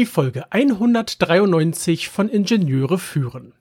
[0.00, 3.52] die Folge 193 von Ingenieure führen.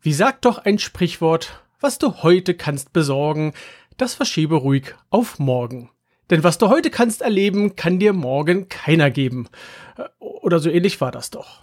[0.00, 3.52] Wie sagt doch ein Sprichwort, was du heute kannst besorgen,
[3.98, 5.90] das verschiebe ruhig auf morgen.
[6.30, 9.46] Denn was du heute kannst erleben, kann dir morgen keiner geben.
[10.18, 11.60] Oder so ähnlich war das doch.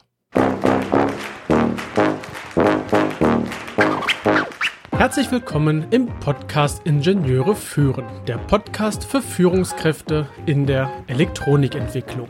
[4.91, 12.29] Herzlich willkommen im Podcast Ingenieure führen, der Podcast für Führungskräfte in der Elektronikentwicklung.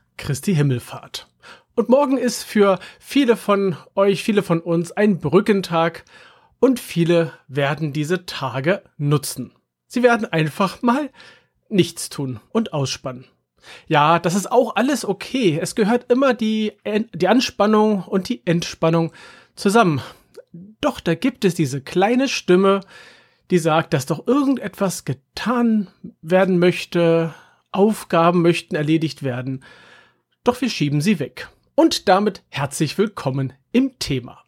[0.17, 1.27] Christi Himmelfahrt.
[1.75, 6.03] Und morgen ist für viele von euch, viele von uns ein Brückentag
[6.59, 9.53] und viele werden diese Tage nutzen.
[9.87, 11.09] Sie werden einfach mal
[11.69, 13.25] nichts tun und ausspannen.
[13.87, 15.59] Ja, das ist auch alles okay.
[15.61, 16.73] Es gehört immer die,
[17.13, 19.11] die Anspannung und die Entspannung
[19.55, 20.01] zusammen.
[20.81, 22.81] Doch da gibt es diese kleine Stimme,
[23.51, 25.87] die sagt, dass doch irgendetwas getan
[26.21, 27.33] werden möchte,
[27.71, 29.63] Aufgaben möchten erledigt werden.
[30.43, 31.49] Doch wir schieben sie weg.
[31.75, 34.43] Und damit herzlich willkommen im Thema.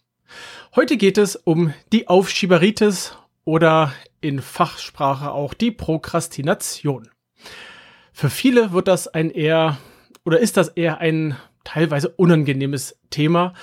[0.75, 7.09] Heute geht es um die Aufschieberitis oder in Fachsprache auch die Prokrastination.
[8.11, 9.77] Für viele wird das ein eher
[10.25, 13.53] oder ist das eher ein teilweise unangenehmes Thema.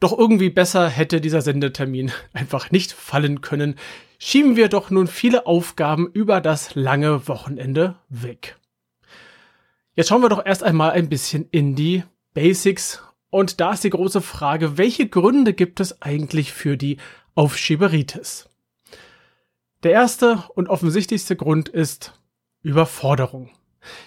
[0.00, 3.76] Doch irgendwie besser hätte dieser Sendetermin einfach nicht fallen können.
[4.18, 8.56] Schieben wir doch nun viele Aufgaben über das lange Wochenende weg.
[9.94, 13.02] Jetzt schauen wir doch erst einmal ein bisschen in die Basics.
[13.28, 16.96] Und da ist die große Frage, welche Gründe gibt es eigentlich für die
[17.34, 18.48] Aufschieberitis?
[19.82, 22.14] Der erste und offensichtlichste Grund ist
[22.62, 23.50] Überforderung.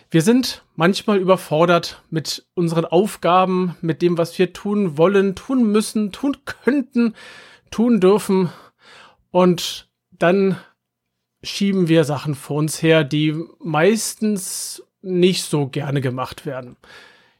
[0.09, 6.11] Wir sind manchmal überfordert mit unseren Aufgaben, mit dem, was wir tun wollen, tun müssen,
[6.11, 7.13] tun könnten,
[7.69, 8.49] tun dürfen.
[9.29, 10.57] Und dann
[11.43, 16.75] schieben wir Sachen vor uns her, die meistens nicht so gerne gemacht werden.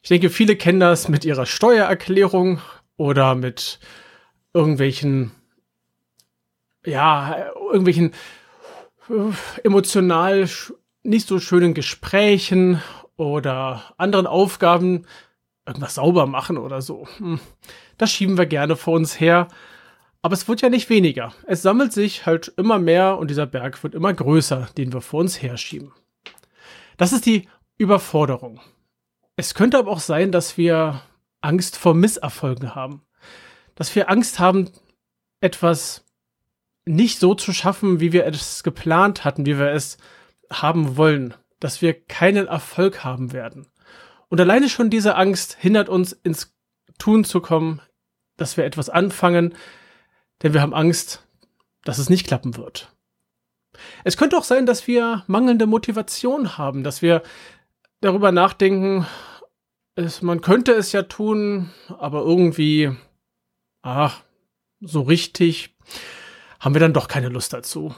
[0.01, 2.61] Ich denke, viele kennen das mit ihrer Steuererklärung
[2.95, 3.79] oder mit
[4.53, 5.31] irgendwelchen,
[6.85, 8.13] ja, irgendwelchen
[9.09, 10.47] äh, emotional
[11.03, 12.81] nicht so schönen Gesprächen
[13.17, 15.05] oder anderen Aufgaben,
[15.65, 17.07] irgendwas sauber machen oder so.
[17.17, 17.39] Hm.
[17.97, 19.47] Das schieben wir gerne vor uns her.
[20.21, 21.33] Aber es wird ja nicht weniger.
[21.45, 25.19] Es sammelt sich halt immer mehr und dieser Berg wird immer größer, den wir vor
[25.19, 25.91] uns herschieben.
[26.97, 27.47] Das ist die
[27.77, 28.61] Überforderung.
[29.35, 31.01] Es könnte aber auch sein, dass wir
[31.41, 33.01] Angst vor Misserfolgen haben.
[33.75, 34.71] Dass wir Angst haben,
[35.41, 36.05] etwas
[36.85, 39.97] nicht so zu schaffen, wie wir es geplant hatten, wie wir es
[40.51, 43.67] haben wollen, dass wir keinen Erfolg haben werden.
[44.29, 46.55] Und alleine schon diese Angst hindert uns ins
[46.97, 47.81] Tun zu kommen,
[48.37, 49.55] dass wir etwas anfangen,
[50.43, 51.25] denn wir haben Angst,
[51.83, 52.91] dass es nicht klappen wird.
[54.03, 57.23] Es könnte auch sein, dass wir mangelnde Motivation haben, dass wir
[58.01, 59.05] darüber nachdenken,
[59.95, 62.91] es, man könnte es ja tun, aber irgendwie,
[63.81, 64.23] ach,
[64.81, 65.75] so richtig
[66.59, 67.95] haben wir dann doch keine Lust dazu.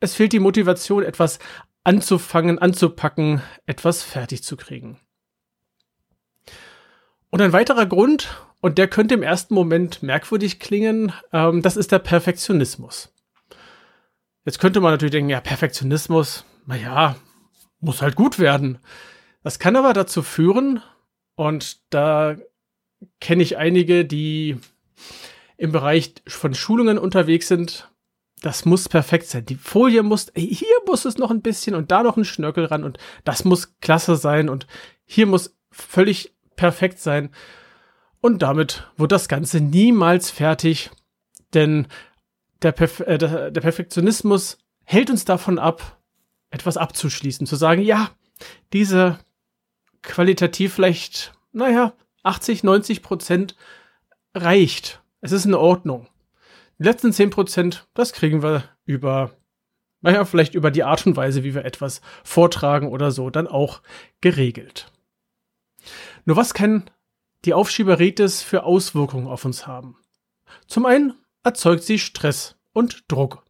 [0.00, 1.38] Es fehlt die Motivation, etwas
[1.84, 4.98] anzufangen, anzupacken, etwas fertig zu kriegen.
[7.30, 8.28] Und ein weiterer Grund,
[8.60, 13.12] und der könnte im ersten Moment merkwürdig klingen, ähm, das ist der Perfektionismus.
[14.44, 17.16] Jetzt könnte man natürlich denken, ja, Perfektionismus, naja,
[17.80, 18.78] muss halt gut werden.
[19.44, 20.82] Das kann aber dazu führen,
[21.36, 22.36] und da
[23.20, 24.56] kenne ich einige, die
[25.56, 27.90] im Bereich von Schulungen unterwegs sind,
[28.40, 29.46] das muss perfekt sein.
[29.46, 32.84] Die Folie muss, hier muss es noch ein bisschen und da noch ein Schnörkel ran
[32.84, 34.66] und das muss klasse sein und
[35.04, 37.30] hier muss völlig perfekt sein.
[38.20, 40.90] Und damit wird das Ganze niemals fertig,
[41.52, 41.86] denn
[42.62, 46.00] der, Perf äh, der, der Perfektionismus hält uns davon ab,
[46.50, 48.10] etwas abzuschließen, zu sagen, ja,
[48.72, 49.18] diese
[50.04, 53.56] qualitativ vielleicht, naja, 80, 90 Prozent
[54.34, 55.02] reicht.
[55.20, 56.08] Es ist in Ordnung.
[56.78, 59.32] Die letzten 10%, das kriegen wir über,
[60.00, 63.82] naja, vielleicht über die Art und Weise, wie wir etwas vortragen oder so, dann auch
[64.20, 64.92] geregelt.
[66.24, 66.90] Nur was kann
[67.44, 69.96] die Aufschieberitis für Auswirkungen auf uns haben?
[70.66, 73.43] Zum einen erzeugt sie Stress und Druck.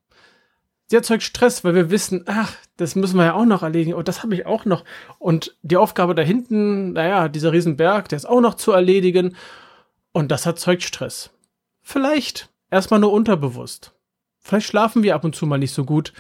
[0.87, 4.09] Sie erzeugt Stress, weil wir wissen, ach, das müssen wir ja auch noch erledigen und
[4.09, 4.85] das habe ich auch noch.
[5.19, 9.37] Und die Aufgabe da hinten, naja, dieser Riesenberg, der ist auch noch zu erledigen.
[10.13, 11.31] Und das erzeugt Stress.
[11.83, 13.93] Vielleicht erstmal nur unterbewusst.
[14.41, 16.13] Vielleicht schlafen wir ab und zu mal nicht so gut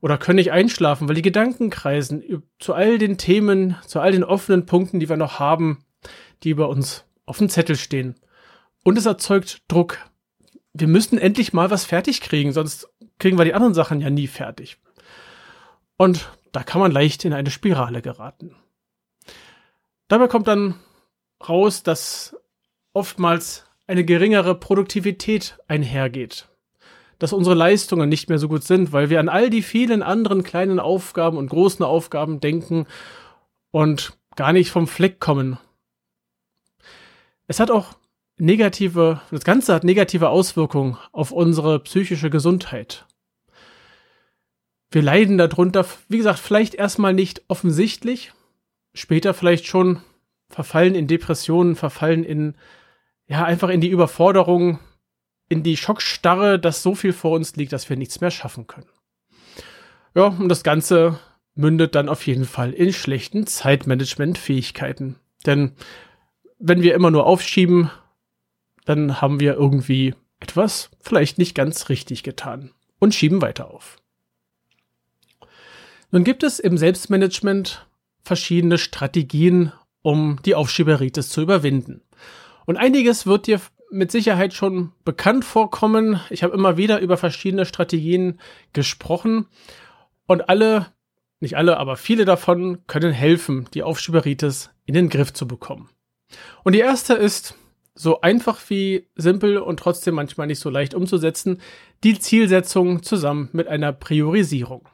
[0.00, 4.24] oder können nicht einschlafen, weil die Gedanken kreisen zu all den Themen, zu all den
[4.24, 5.84] offenen Punkten, die wir noch haben,
[6.42, 8.16] die bei uns auf dem Zettel stehen.
[8.84, 9.98] Und es erzeugt Druck.
[10.74, 12.88] Wir müssten endlich mal was fertig kriegen, sonst
[13.22, 14.78] kriegen wir die anderen Sachen ja nie fertig.
[15.96, 18.56] Und da kann man leicht in eine Spirale geraten.
[20.08, 20.74] Dabei kommt dann
[21.48, 22.36] raus, dass
[22.92, 26.48] oftmals eine geringere Produktivität einhergeht.
[27.20, 30.42] Dass unsere Leistungen nicht mehr so gut sind, weil wir an all die vielen anderen
[30.42, 32.86] kleinen Aufgaben und großen Aufgaben denken
[33.70, 35.58] und gar nicht vom Fleck kommen.
[37.46, 37.94] Es hat auch
[38.36, 43.06] negative, das Ganze hat negative Auswirkungen auf unsere psychische Gesundheit.
[44.92, 48.34] Wir leiden darunter, wie gesagt, vielleicht erstmal nicht offensichtlich,
[48.92, 50.02] später vielleicht schon
[50.50, 52.56] verfallen in Depressionen, verfallen in,
[53.26, 54.80] ja, einfach in die Überforderung,
[55.48, 58.90] in die Schockstarre, dass so viel vor uns liegt, dass wir nichts mehr schaffen können.
[60.14, 61.18] Ja, und das Ganze
[61.54, 65.16] mündet dann auf jeden Fall in schlechten Zeitmanagement-Fähigkeiten.
[65.46, 65.72] Denn
[66.58, 67.90] wenn wir immer nur aufschieben,
[68.84, 74.01] dann haben wir irgendwie etwas vielleicht nicht ganz richtig getan und schieben weiter auf.
[76.12, 77.86] Nun gibt es im Selbstmanagement
[78.22, 79.72] verschiedene Strategien,
[80.02, 82.02] um die Aufschieberitis zu überwinden.
[82.66, 86.20] Und einiges wird dir mit Sicherheit schon bekannt vorkommen.
[86.28, 88.38] Ich habe immer wieder über verschiedene Strategien
[88.74, 89.46] gesprochen
[90.26, 90.88] und alle,
[91.40, 95.88] nicht alle, aber viele davon können helfen, die Aufschieberitis in den Griff zu bekommen.
[96.62, 97.54] Und die erste ist
[97.94, 101.62] so einfach wie simpel und trotzdem manchmal nicht so leicht umzusetzen,
[102.04, 104.86] die Zielsetzung zusammen mit einer Priorisierung.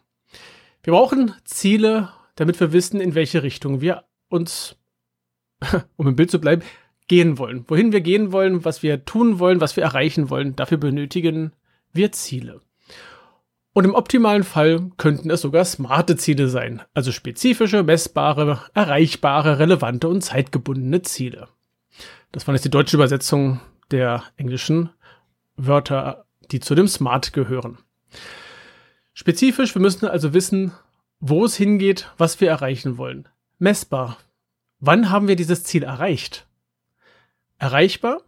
[0.89, 4.75] Wir brauchen Ziele, damit wir wissen, in welche Richtung wir uns,
[5.97, 6.63] um im Bild zu bleiben,
[7.09, 7.67] gehen wollen.
[7.69, 10.57] Wohin wir gehen wollen, was wir tun wollen, was wir erreichen wollen.
[10.57, 11.53] Dafür benötigen
[11.93, 12.63] wir Ziele.
[13.75, 20.09] Und im optimalen Fall könnten es sogar smarte Ziele sein, also spezifische, messbare, erreichbare, relevante
[20.09, 21.49] und zeitgebundene Ziele.
[22.33, 23.61] Das war jetzt die deutsche Übersetzung
[23.91, 24.89] der englischen
[25.55, 27.77] Wörter, die zu dem Smart gehören.
[29.21, 30.71] Spezifisch, wir müssen also wissen,
[31.19, 33.27] wo es hingeht, was wir erreichen wollen.
[33.59, 34.17] Messbar.
[34.79, 36.47] Wann haben wir dieses Ziel erreicht?
[37.59, 38.23] Erreichbar?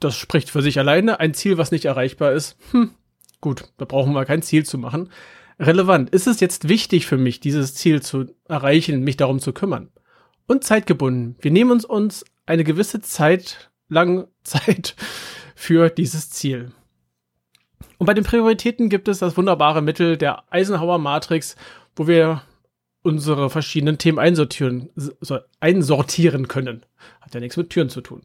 [0.00, 1.20] Das spricht für sich alleine.
[1.20, 2.90] Ein Ziel, was nicht erreichbar ist, hm,
[3.40, 5.08] gut, da brauchen wir kein Ziel zu machen.
[5.60, 6.10] Relevant.
[6.10, 9.92] Ist es jetzt wichtig für mich, dieses Ziel zu erreichen, mich darum zu kümmern?
[10.48, 11.36] Und zeitgebunden.
[11.40, 14.96] Wir nehmen uns, uns eine gewisse Zeit lang Zeit
[15.54, 16.72] für dieses Ziel.
[17.98, 21.56] Und bei den Prioritäten gibt es das wunderbare Mittel der Eisenhower Matrix,
[21.96, 22.42] wo wir
[23.02, 26.84] unsere verschiedenen Themen einsortieren, so, einsortieren können.
[27.20, 28.22] Hat ja nichts mit Türen zu tun.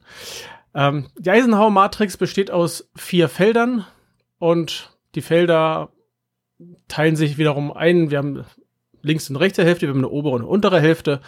[0.74, 3.86] Ähm, die Eisenhower Matrix besteht aus vier Feldern
[4.38, 5.92] und die Felder
[6.88, 8.10] teilen sich wiederum ein.
[8.10, 8.46] Wir haben
[9.02, 11.22] links und rechte Hälfte, wir haben eine obere und eine untere Hälfte.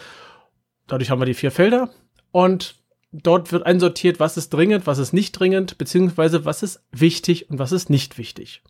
[0.87, 1.89] Dadurch haben wir die vier Felder.
[2.31, 2.80] Und
[3.11, 7.59] dort wird einsortiert, was ist dringend, was ist nicht dringend, beziehungsweise was ist wichtig und
[7.59, 8.61] was ist nicht wichtig.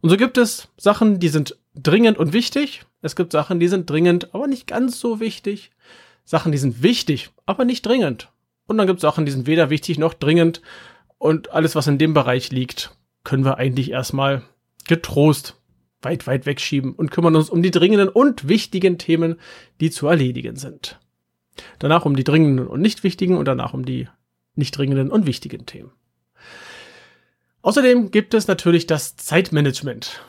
[0.00, 2.82] Und so gibt es Sachen, die sind dringend und wichtig.
[3.02, 5.70] Es gibt Sachen, die sind dringend, aber nicht ganz so wichtig.
[6.24, 8.30] Sachen, die sind wichtig, aber nicht dringend.
[8.66, 10.62] Und dann gibt es Sachen, die sind weder wichtig noch dringend.
[11.18, 14.42] Und alles, was in dem Bereich liegt, können wir eigentlich erstmal
[14.86, 15.56] getrost
[16.02, 19.36] weit, weit wegschieben und kümmern uns um die dringenden und wichtigen Themen,
[19.80, 20.98] die zu erledigen sind.
[21.78, 24.08] Danach um die dringenden und nicht wichtigen und danach um die
[24.54, 25.92] nicht dringenden und wichtigen Themen.
[27.62, 30.20] Außerdem gibt es natürlich das Zeitmanagement.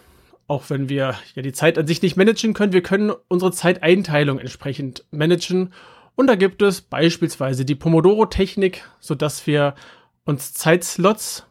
[0.47, 4.39] Auch wenn wir ja die Zeit an sich nicht managen können, wir können unsere Zeiteinteilung
[4.39, 5.73] entsprechend managen.
[6.15, 9.75] Und da gibt es beispielsweise die Pomodoro-Technik, sodass wir
[10.23, 11.45] uns Zeitslots,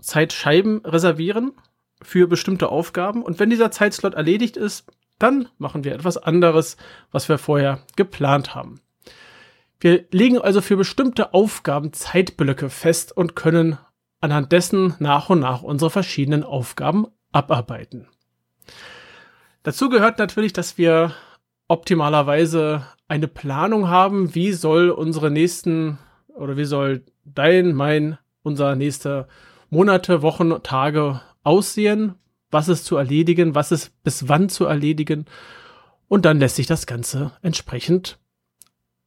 [0.00, 1.52] Zeitscheiben reservieren
[2.02, 3.22] für bestimmte Aufgaben.
[3.22, 4.84] Und wenn dieser Zeitslot erledigt ist,
[5.18, 6.76] dann machen wir etwas anderes,
[7.12, 8.80] was wir vorher geplant haben.
[9.80, 13.78] Wir legen also für bestimmte Aufgaben Zeitblöcke fest und können
[14.20, 18.08] anhand dessen nach und nach unsere verschiedenen Aufgaben abarbeiten.
[19.62, 21.12] Dazu gehört natürlich, dass wir
[21.68, 25.98] optimalerweise eine Planung haben, wie soll unsere nächsten
[26.34, 29.28] oder wie soll dein, mein, unser nächste
[29.70, 32.14] Monate, Wochen, Tage aussehen,
[32.50, 35.26] was ist zu erledigen, was ist bis wann zu erledigen
[36.08, 38.18] und dann lässt sich das Ganze entsprechend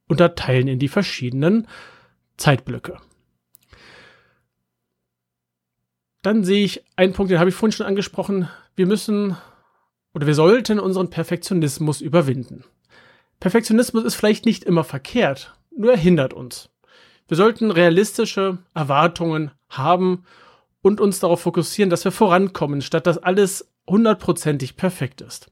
[0.07, 1.67] unterteilen in die verschiedenen
[2.37, 2.97] Zeitblöcke.
[6.21, 8.49] Dann sehe ich einen Punkt, den habe ich vorhin schon angesprochen.
[8.75, 9.37] Wir müssen
[10.13, 12.63] oder wir sollten unseren Perfektionismus überwinden.
[13.39, 16.69] Perfektionismus ist vielleicht nicht immer verkehrt, nur er hindert uns.
[17.27, 20.23] Wir sollten realistische Erwartungen haben
[20.81, 25.51] und uns darauf fokussieren, dass wir vorankommen, statt dass alles hundertprozentig perfekt ist.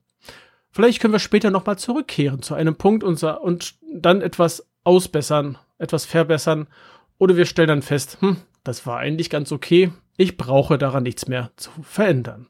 [0.76, 6.04] Vielleicht können wir später nochmal zurückkehren zu einem Punkt unser, und dann etwas ausbessern, etwas
[6.04, 6.68] verbessern.
[7.18, 9.94] Oder wir stellen dann fest, hm, das war eigentlich ganz okay.
[10.18, 12.48] Ich brauche daran nichts mehr zu verändern.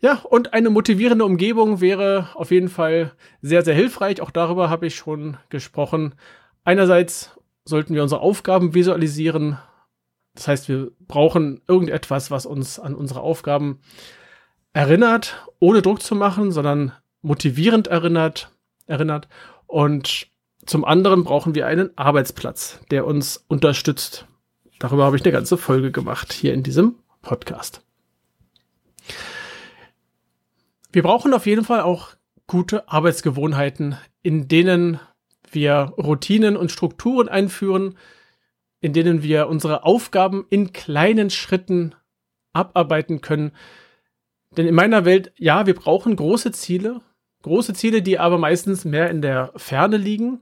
[0.00, 4.20] Ja, und eine motivierende Umgebung wäre auf jeden Fall sehr, sehr hilfreich.
[4.20, 6.16] Auch darüber habe ich schon gesprochen.
[6.64, 9.58] Einerseits sollten wir unsere Aufgaben visualisieren.
[10.34, 13.78] Das heißt, wir brauchen irgendetwas, was uns an unsere Aufgaben
[14.76, 16.92] erinnert, ohne Druck zu machen, sondern
[17.22, 18.50] motivierend erinnert,
[18.84, 19.26] erinnert.
[19.66, 20.26] Und
[20.66, 24.26] zum anderen brauchen wir einen Arbeitsplatz, der uns unterstützt.
[24.78, 27.80] Darüber habe ich eine ganze Folge gemacht hier in diesem Podcast.
[30.92, 32.10] Wir brauchen auf jeden Fall auch
[32.46, 35.00] gute Arbeitsgewohnheiten, in denen
[35.50, 37.96] wir Routinen und Strukturen einführen,
[38.82, 41.94] in denen wir unsere Aufgaben in kleinen Schritten
[42.52, 43.52] abarbeiten können.
[44.56, 47.00] Denn in meiner Welt, ja, wir brauchen große Ziele,
[47.42, 50.40] große Ziele, die aber meistens mehr in der Ferne liegen.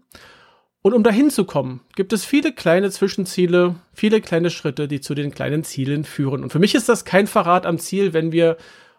[0.82, 5.14] Und um dahin zu kommen, gibt es viele kleine Zwischenziele, viele kleine Schritte, die zu
[5.14, 6.42] den kleinen Zielen führen.
[6.42, 8.56] Und für mich ist das kein Verrat am Ziel, wenn wir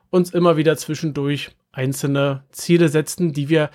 [0.09, 3.69] uns immer wieder zwischendurch einzelne Ziele setzen, die wir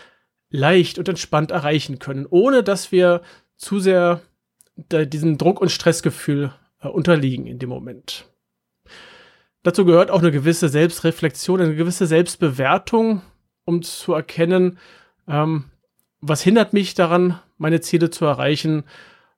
[0.48, 3.22] leicht und entspannt erreichen können, ohne dass wir
[3.56, 4.22] zu sehr
[4.76, 8.29] diesem Druck- und Stressgefühl äh, unterliegen in dem Moment.
[9.62, 13.22] Dazu gehört auch eine gewisse Selbstreflexion, eine gewisse Selbstbewertung,
[13.64, 14.78] um zu erkennen,
[15.28, 15.64] ähm,
[16.20, 18.84] was hindert mich daran, meine Ziele zu erreichen,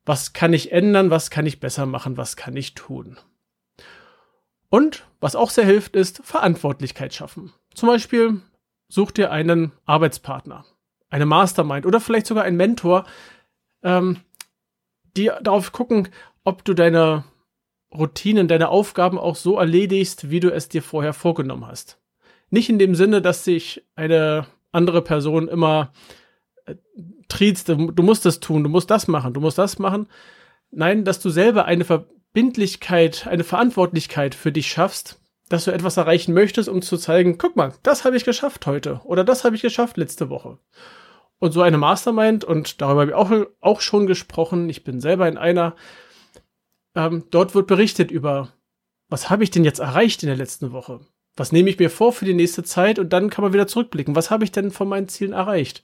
[0.04, 3.18] was kann ich ändern, was kann ich besser machen, was kann ich tun.
[4.68, 7.52] Und was auch sehr hilft, ist Verantwortlichkeit schaffen.
[7.74, 8.40] Zum Beispiel
[8.88, 10.64] such dir einen Arbeitspartner,
[11.10, 13.04] eine Mastermind oder vielleicht sogar einen Mentor,
[13.82, 14.20] ähm,
[15.16, 16.08] die darauf gucken,
[16.42, 17.24] ob du deine
[17.96, 21.98] Routinen, deine Aufgaben auch so erledigst, wie du es dir vorher vorgenommen hast.
[22.50, 25.92] Nicht in dem Sinne, dass sich eine andere Person immer
[26.66, 26.74] äh,
[27.28, 30.08] triezt, du musst das tun, du musst das machen, du musst das machen.
[30.70, 36.32] Nein, dass du selber eine Verbindlichkeit, eine Verantwortlichkeit für dich schaffst, dass du etwas erreichen
[36.32, 39.62] möchtest, um zu zeigen, guck mal, das habe ich geschafft heute oder das habe ich
[39.62, 40.58] geschafft letzte Woche.
[41.38, 45.26] Und so eine Mastermind, und darüber habe ich auch, auch schon gesprochen, ich bin selber
[45.28, 45.74] in einer,
[46.94, 48.52] ähm, dort wird berichtet über,
[49.08, 51.00] was habe ich denn jetzt erreicht in der letzten Woche?
[51.36, 52.98] Was nehme ich mir vor für die nächste Zeit?
[52.98, 54.14] Und dann kann man wieder zurückblicken.
[54.16, 55.82] Was habe ich denn von meinen Zielen erreicht?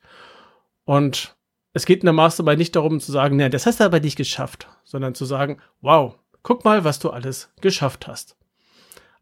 [0.84, 1.36] Und
[1.72, 4.16] es geht in der Mastermind nicht darum zu sagen, nee, das hast du aber nicht
[4.16, 8.36] geschafft, sondern zu sagen, wow, guck mal, was du alles geschafft hast.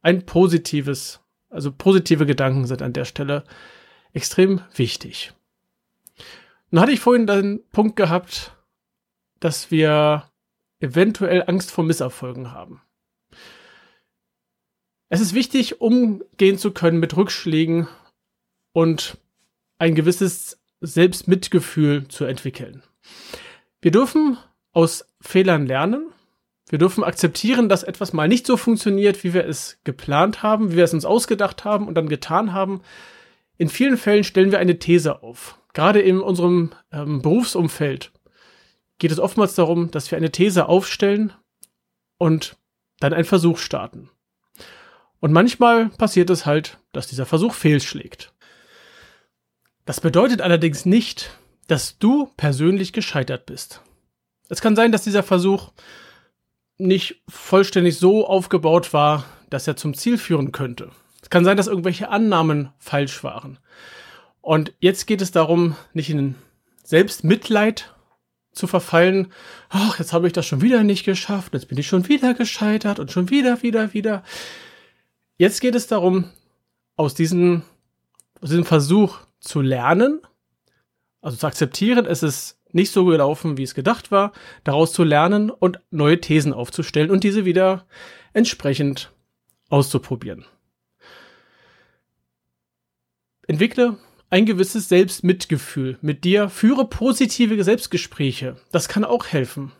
[0.02, 3.44] Ein positives, also positive Gedanken sind an der Stelle
[4.12, 5.32] extrem wichtig.
[6.70, 8.56] Nun hatte ich vorhin den Punkt gehabt,
[9.40, 10.30] dass wir
[10.80, 12.82] eventuell Angst vor Misserfolgen haben.
[15.08, 17.88] Es ist wichtig, umgehen zu können mit Rückschlägen
[18.72, 19.18] und
[19.78, 22.82] ein gewisses Selbstmitgefühl zu entwickeln.
[23.80, 24.36] Wir dürfen
[24.72, 26.08] aus Fehlern lernen.
[26.68, 30.76] Wir dürfen akzeptieren, dass etwas mal nicht so funktioniert, wie wir es geplant haben, wie
[30.76, 32.82] wir es uns ausgedacht haben und dann getan haben.
[33.56, 38.10] In vielen Fällen stellen wir eine These auf gerade in unserem ähm, Berufsumfeld
[38.98, 41.32] geht es oftmals darum, dass wir eine These aufstellen
[42.18, 42.56] und
[43.00, 44.10] dann einen Versuch starten.
[45.20, 48.32] Und manchmal passiert es halt, dass dieser Versuch fehlschlägt.
[49.84, 51.30] Das bedeutet allerdings nicht,
[51.68, 53.82] dass du persönlich gescheitert bist.
[54.48, 55.72] Es kann sein, dass dieser Versuch
[56.78, 60.90] nicht vollständig so aufgebaut war, dass er zum Ziel führen könnte.
[61.22, 63.58] Es kann sein, dass irgendwelche Annahmen falsch waren.
[64.40, 66.36] Und jetzt geht es darum, nicht in
[66.84, 67.95] Selbstmitleid
[68.56, 69.32] zu verfallen.
[69.68, 72.98] Ach, jetzt habe ich das schon wieder nicht geschafft, jetzt bin ich schon wieder gescheitert
[72.98, 74.24] und schon wieder, wieder, wieder.
[75.36, 76.30] Jetzt geht es darum,
[76.96, 77.62] aus diesem,
[78.40, 80.20] aus diesem Versuch zu lernen,
[81.20, 84.32] also zu akzeptieren, es ist nicht so gelaufen, wie es gedacht war,
[84.64, 87.86] daraus zu lernen und neue Thesen aufzustellen und diese wieder
[88.32, 89.12] entsprechend
[89.68, 90.44] auszuprobieren.
[93.46, 93.96] Entwickle
[94.30, 98.56] ein gewisses Selbstmitgefühl mit dir, führe positive Selbstgespräche.
[98.72, 99.72] Das kann auch helfen.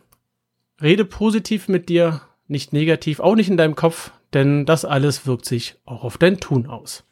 [0.81, 5.45] Rede positiv mit dir, nicht negativ, auch nicht in deinem Kopf, denn das alles wirkt
[5.45, 7.03] sich auch auf dein Tun aus.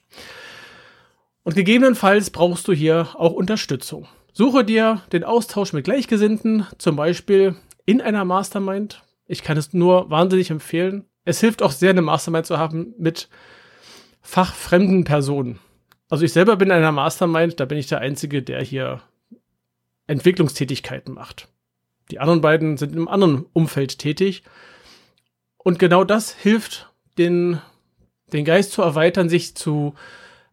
[1.43, 4.07] Und gegebenenfalls brauchst du hier auch Unterstützung.
[4.33, 9.03] Suche dir den Austausch mit Gleichgesinnten, zum Beispiel in einer Mastermind.
[9.27, 11.05] Ich kann es nur wahnsinnig empfehlen.
[11.23, 13.29] es hilft auch sehr, eine Mastermind zu haben mit
[14.21, 15.59] fachfremden Personen.
[16.09, 19.01] Also ich selber bin in einer Mastermind, da bin ich der Einzige, der hier
[20.07, 21.47] Entwicklungstätigkeiten macht.
[22.12, 24.43] Die anderen beiden sind in einem anderen Umfeld tätig.
[25.57, 27.59] Und genau das hilft, den,
[28.31, 29.95] den Geist zu erweitern, sich zu,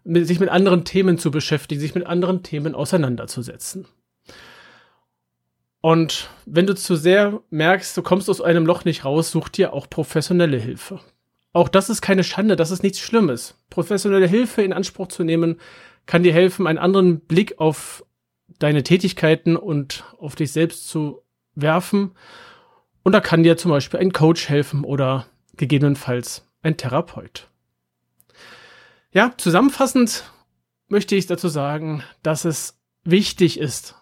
[0.04, 3.86] sich mit anderen Themen zu beschäftigen, sich mit anderen Themen auseinanderzusetzen.
[5.82, 9.74] Und wenn du zu sehr merkst, du kommst aus einem Loch nicht raus, such dir
[9.74, 11.00] auch professionelle Hilfe.
[11.52, 13.56] Auch das ist keine Schande, das ist nichts Schlimmes.
[13.68, 15.60] Professionelle Hilfe in Anspruch zu nehmen,
[16.06, 18.04] kann dir helfen, einen anderen Blick auf
[18.58, 21.22] deine Tätigkeiten und auf dich selbst zu
[21.54, 22.12] werfen.
[23.02, 27.48] Und da kann dir zum Beispiel ein Coach helfen oder gegebenenfalls ein Therapeut.
[29.12, 30.24] Ja, zusammenfassend
[30.88, 33.96] möchte ich dazu sagen, dass es wichtig ist,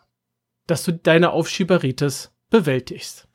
[0.66, 3.26] dass du deine Aufschieberitis bewältigst.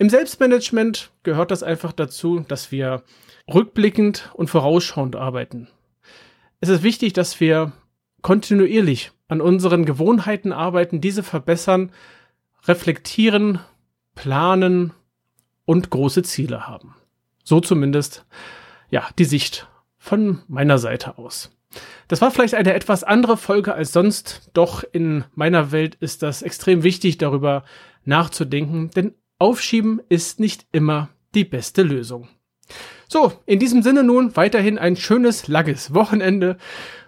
[0.00, 3.02] Im Selbstmanagement gehört das einfach dazu, dass wir
[3.52, 5.68] rückblickend und vorausschauend arbeiten.
[6.60, 7.72] Es ist wichtig, dass wir
[8.22, 11.92] kontinuierlich an unseren Gewohnheiten arbeiten, diese verbessern,
[12.66, 13.58] reflektieren,
[14.14, 14.94] planen
[15.66, 16.96] und große Ziele haben.
[17.44, 18.24] So zumindest,
[18.88, 21.54] ja, die Sicht von meiner Seite aus.
[22.08, 26.40] Das war vielleicht eine etwas andere Folge als sonst, doch in meiner Welt ist das
[26.40, 27.64] extrem wichtig, darüber
[28.06, 32.28] nachzudenken, denn Aufschieben ist nicht immer die beste Lösung.
[33.08, 36.58] So, in diesem Sinne nun weiterhin ein schönes, langes Wochenende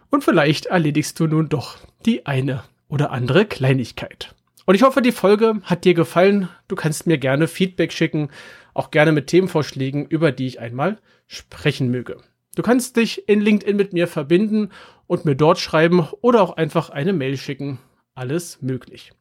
[0.08, 4.34] und vielleicht erledigst du nun doch die eine oder andere Kleinigkeit.
[4.64, 6.48] Und ich hoffe, die Folge hat dir gefallen.
[6.68, 8.30] Du kannst mir gerne Feedback schicken,
[8.72, 12.16] auch gerne mit Themenvorschlägen, über die ich einmal sprechen möge.
[12.56, 14.70] Du kannst dich in LinkedIn mit mir verbinden
[15.06, 17.78] und mir dort schreiben oder auch einfach eine Mail schicken.
[18.14, 19.12] Alles möglich.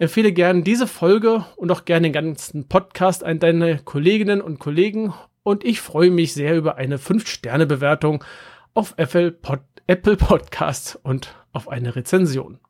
[0.00, 5.12] Empfehle gerne diese Folge und auch gerne den ganzen Podcast an deine Kolleginnen und Kollegen
[5.42, 8.24] und ich freue mich sehr über eine 5-Sterne-Bewertung
[8.72, 12.60] auf Apple, Pod Apple Podcasts und auf eine Rezension.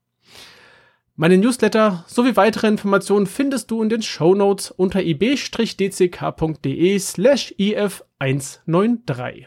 [1.14, 9.46] Meine Newsletter sowie weitere Informationen findest du in den Show Notes unter ib-dck.de slash if193.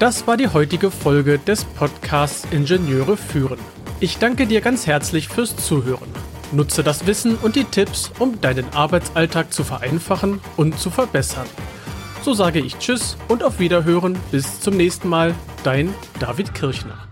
[0.00, 3.60] Das war die heutige Folge des Podcasts Ingenieure führen.
[4.00, 6.08] Ich danke dir ganz herzlich fürs Zuhören.
[6.52, 11.46] Nutze das Wissen und die Tipps, um deinen Arbeitsalltag zu vereinfachen und zu verbessern.
[12.22, 14.18] So sage ich Tschüss und auf Wiederhören.
[14.30, 15.34] Bis zum nächsten Mal.
[15.62, 17.07] Dein David Kirchner.